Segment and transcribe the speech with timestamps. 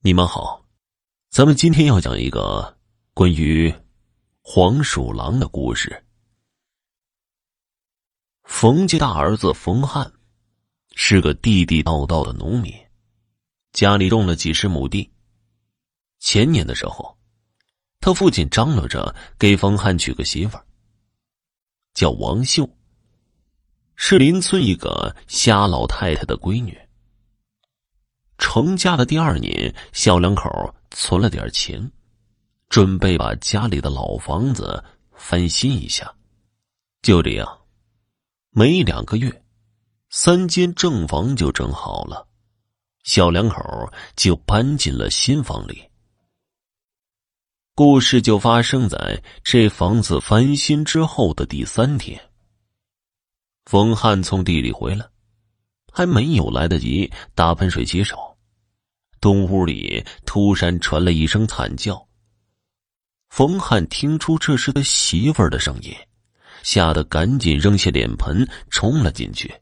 [0.00, 0.64] 你们好，
[1.28, 2.78] 咱们今天要讲一个
[3.14, 3.74] 关于
[4.40, 6.04] 黄鼠狼的故事。
[8.44, 10.10] 冯家大儿子冯汉
[10.94, 12.72] 是个地地道道的农民，
[13.72, 15.10] 家里种了几十亩地。
[16.20, 17.18] 前年的时候，
[17.98, 20.64] 他父亲张罗着给冯汉娶个媳妇儿，
[21.92, 22.70] 叫王秀，
[23.96, 26.87] 是邻村一个瞎老太太的闺女。
[28.50, 31.92] 成家的第二年，小两口存了点钱，
[32.70, 36.10] 准备把家里的老房子翻新一下。
[37.02, 37.46] 就这样，
[38.48, 39.44] 没两个月，
[40.08, 42.26] 三间正房就整好了，
[43.04, 45.84] 小两口就搬进了新房里。
[47.74, 52.18] 故事就发生在这房子翻新之后的第三天。
[53.66, 55.06] 冯汉从地里回来，
[55.92, 58.16] 还没有来得及打盆水洗手。
[59.20, 62.06] 东屋里突然传来一声惨叫。
[63.28, 65.94] 冯汉听出这是他媳妇儿的声音，
[66.62, 69.52] 吓得赶紧扔下脸盆，冲了进去。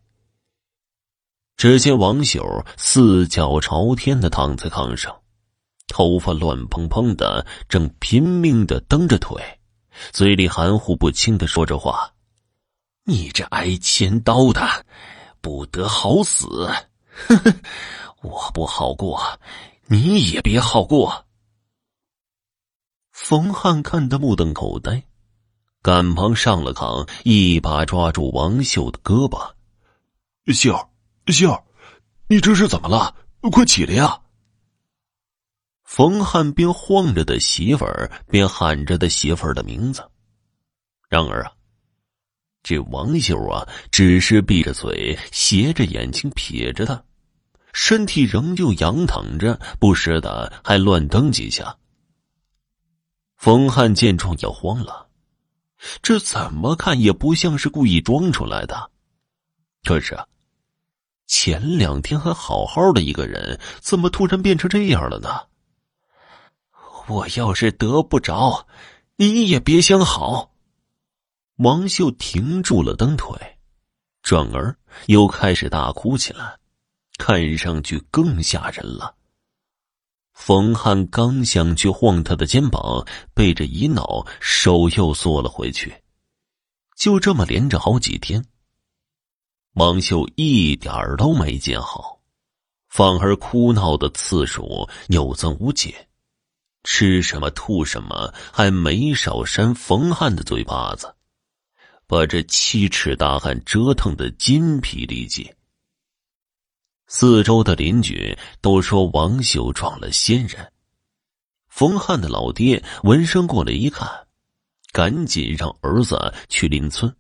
[1.57, 5.15] 只见王秀四脚朝天的躺在炕上，
[5.89, 9.43] 头发乱蓬蓬的，正拼命的蹬着腿，
[10.13, 12.13] 嘴里含糊不清的说着话
[13.05, 14.85] ：“你这挨千刀的，
[15.41, 16.71] 不得好死！”
[17.29, 17.55] 呵呵。
[18.23, 19.39] 我不好过，
[19.87, 21.27] 你也别好过。
[23.13, 25.03] 冯汉看得目瞪口呆，
[25.81, 29.53] 赶忙上了炕，一把抓住王秀的胳膊
[30.53, 30.89] ：“秀
[31.29, 31.65] 秀，
[32.29, 33.15] 你这是怎么了？
[33.53, 34.21] 快起来呀！”
[35.85, 40.11] 冯汉边晃着的媳妇儿，边喊着的媳妇儿的名字。
[41.09, 41.53] 然而啊，
[42.65, 47.01] 这王秀啊，只是闭着嘴，斜着眼睛瞥着他。
[47.77, 51.77] 身体仍旧仰躺着，不时的还乱蹬几下。
[53.37, 55.09] 冯汉见状也慌了，
[56.01, 58.91] 这怎么看也不像是故意装出来的。
[59.85, 60.19] 可是，
[61.27, 65.29] 前两天还好好的一个人，怎么突然变成这样了呢？
[67.09, 68.67] 我要是得不着，
[69.17, 70.51] 你也别想好。
[71.57, 73.39] 王秀停住了蹬腿，
[74.23, 74.75] 转而
[75.09, 76.57] 又开始大哭起来。
[77.19, 79.15] 看上去更吓人了。
[80.33, 86.03] 冯汉刚想去晃他的肩膀，被这一闹，手又缩了回去。
[86.95, 88.45] 就这么连着好几天，
[89.73, 92.21] 王秀一点儿都没见好，
[92.89, 96.09] 反而哭闹的次数有增无减，
[96.85, 101.15] 吃什么吐什么，还没少扇冯汉的嘴巴子，
[102.07, 105.51] 把这七尺大汉折腾的筋疲力尽。
[107.09, 110.73] 四周的邻居都说王秀撞了仙人。
[111.69, 114.27] 冯汉的老爹闻声过来一看，
[114.93, 117.15] 赶紧让儿子去邻村，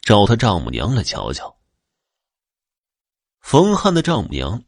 [0.00, 1.56] 找他丈母娘来瞧瞧。
[3.40, 4.62] 冯汉的丈母娘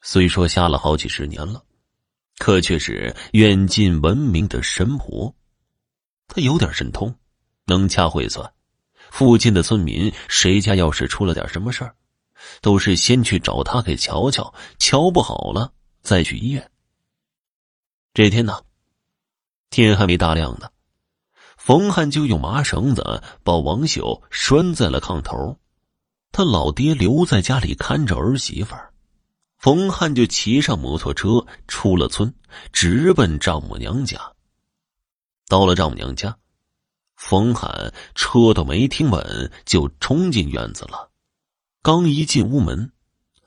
[0.00, 1.64] 虽说瞎了好几十年了，
[2.38, 5.34] 可却是远近闻名的神婆。
[6.28, 7.14] 她有点神通，
[7.64, 8.52] 能掐会算，
[9.10, 11.96] 附近的村民谁家要是出了点什么事儿。
[12.60, 15.72] 都是先去找他给瞧瞧，瞧不好了
[16.02, 16.70] 再去医院。
[18.14, 18.60] 这天呢，
[19.70, 20.70] 天还没大亮呢，
[21.56, 25.58] 冯汉就用麻绳子把王秀拴在了炕头，
[26.32, 28.92] 他老爹留在家里看着儿媳妇儿，
[29.58, 32.34] 冯汉就骑上摩托车出了村，
[32.72, 34.20] 直奔丈母娘家。
[35.48, 36.36] 到了丈母娘家，
[37.16, 41.07] 冯汉车都没停稳，就冲进院子了。
[41.80, 42.92] 刚一进屋门，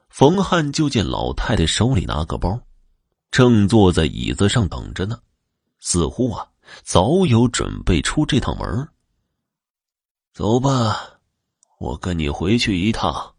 [0.09, 2.59] 冯汉就见老太太手里拿个包，
[3.29, 5.19] 正坐在椅子上等着呢，
[5.79, 6.47] 似乎啊
[6.83, 8.87] 早有准备出这趟门。
[10.33, 11.19] 走吧，
[11.79, 13.35] 我跟你回去一趟。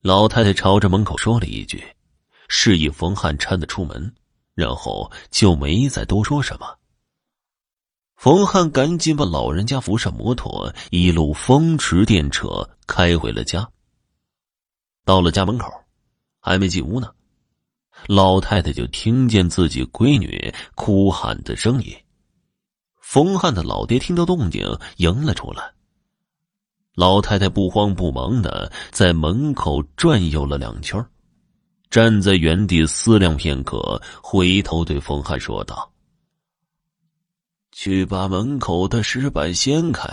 [0.00, 1.84] 老太太朝着门口说了一句，
[2.48, 4.14] 示意冯汉搀着出门，
[4.54, 6.78] 然后就没再多说什么。
[8.16, 13.68] 冯汉赶紧把老人家扶上摩托，一路风驰电掣开回了家。
[15.04, 15.70] 到了家门口，
[16.40, 17.10] 还没进屋呢，
[18.08, 21.94] 老太太就听见自己闺女哭喊的声音。
[23.00, 24.66] 冯汉的老爹听到动静，
[24.96, 25.72] 迎了出来。
[26.94, 31.04] 老太太不慌不忙的在门口转悠了两圈，
[31.90, 35.92] 站在原地思量片刻，回头对冯汉说道。
[37.78, 40.08] 去把门口的石板掀开，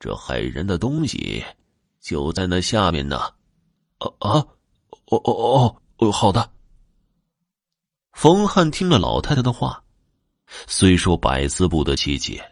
[0.00, 1.44] 这害人的东西
[2.00, 3.18] 就在那下面呢。
[3.98, 4.30] 啊啊，
[5.10, 6.50] 哦哦哦哦，好的。
[8.12, 9.84] 冯汉听了老太太的话，
[10.66, 12.42] 虽说百思不得其解，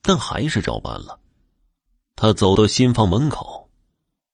[0.00, 1.20] 但还是照办了。
[2.16, 3.68] 他走到新房门口，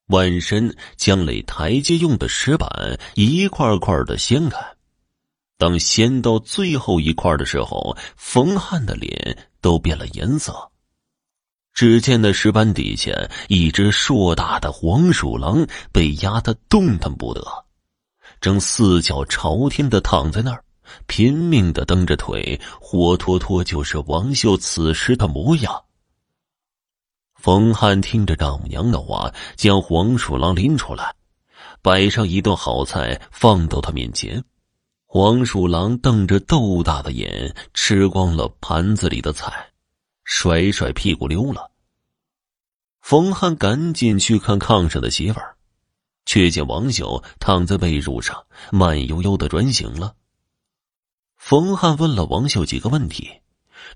[0.06, 2.70] 弯身将垒台阶用的石板
[3.16, 4.74] 一块块的掀开。
[5.56, 10.71] 当掀到最后一块的时候，冯汉的脸都变了颜色。
[11.73, 13.11] 只见那石板底下，
[13.49, 17.45] 一只硕大的黄鼠狼被压得动弹不得，
[18.41, 20.62] 正四脚朝天的躺在那儿，
[21.06, 25.83] 拼命的蹬着腿，活脱脱就是王秀此时的模样。
[27.35, 31.15] 冯汉听着丈母娘的话，将黄鼠狼拎出来，
[31.83, 34.43] 摆上一顿好菜放到他面前。
[35.16, 39.70] 黄鼠狼瞪着豆大的眼，吃光了盘子里的菜，
[40.25, 41.70] 甩甩屁股溜了。
[43.00, 45.56] 冯汉赶紧去看炕上的媳妇儿，
[46.26, 50.16] 却见王秀躺在被褥上，慢悠悠的转醒了。
[51.37, 53.31] 冯汉问了王秀几个问题，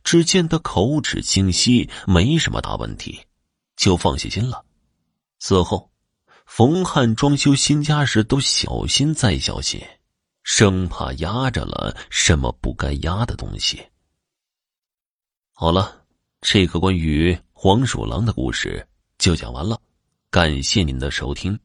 [0.05, 3.23] 只见他口齿清晰，没什么大问题，
[3.77, 4.65] 就放下心了。
[5.41, 5.91] 此后，
[6.47, 9.83] 冯汉装修新家时都小心再小心。
[10.51, 13.87] 生怕压着了什么不该压的东西。
[15.53, 16.07] 好了，
[16.41, 19.79] 这个关于黄鼠狼的故事就讲完了，
[20.31, 21.57] 感谢您的收听。